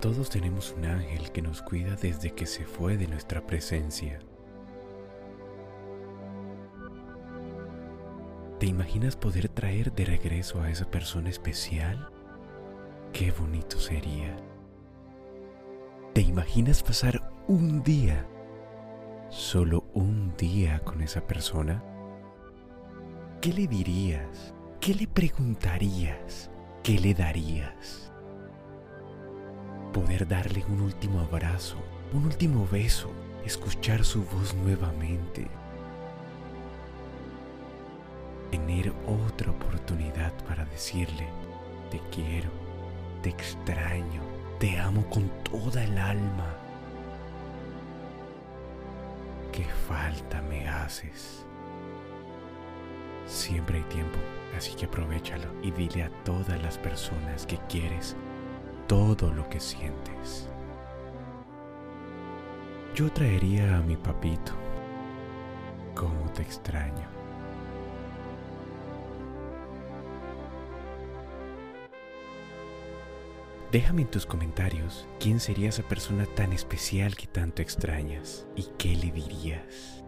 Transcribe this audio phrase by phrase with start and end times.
[0.00, 4.18] Todos tenemos un ángel que nos cuida desde que se fue de nuestra presencia.
[8.58, 12.08] ¿Te imaginas poder traer de regreso a esa persona especial?
[13.12, 14.34] Qué bonito sería.
[16.14, 18.26] ¿Te imaginas pasar un día,
[19.28, 21.84] solo un día con esa persona?
[23.42, 24.54] ¿Qué le dirías?
[24.80, 26.50] ¿Qué le preguntarías?
[26.82, 28.09] ¿Qué le darías?
[29.92, 31.76] Poder darle un último abrazo,
[32.12, 33.10] un último beso,
[33.44, 35.48] escuchar su voz nuevamente.
[38.52, 41.26] Tener otra oportunidad para decirle,
[41.90, 42.50] te quiero,
[43.20, 44.22] te extraño,
[44.60, 46.54] te amo con toda el alma.
[49.50, 51.44] ¿Qué falta me haces?
[53.26, 54.18] Siempre hay tiempo,
[54.56, 58.16] así que aprovechalo y dile a todas las personas que quieres
[58.90, 60.48] todo lo que sientes.
[62.92, 64.50] Yo traería a mi papito.
[65.94, 67.06] Cómo te extraño.
[73.70, 78.96] Déjame en tus comentarios quién sería esa persona tan especial que tanto extrañas y qué
[78.96, 80.02] le dirías.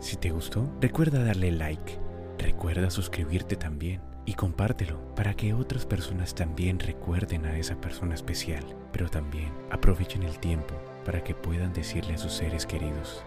[0.00, 1.98] Si te gustó, recuerda darle like,
[2.38, 8.64] recuerda suscribirte también y compártelo para que otras personas también recuerden a esa persona especial,
[8.92, 10.74] pero también aprovechen el tiempo
[11.04, 13.24] para que puedan decirle a sus seres queridos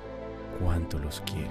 [0.59, 1.49] cuánto los quieren.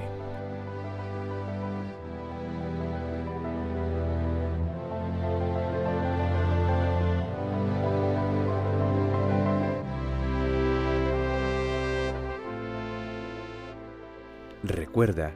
[14.62, 15.32] Recuerda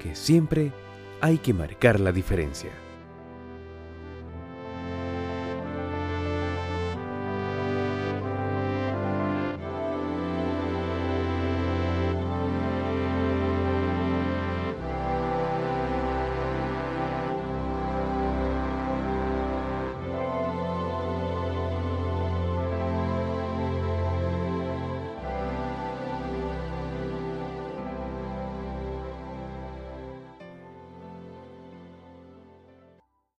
[0.00, 0.72] que siempre
[1.20, 2.70] hay que marcar la diferencia.